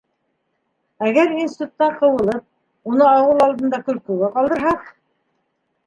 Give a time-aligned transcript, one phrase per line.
[1.09, 2.43] Әгәр институттан ҡыуылып,
[2.95, 4.93] уны ауыл алдында көлкөгә ҡалдырһаҡ...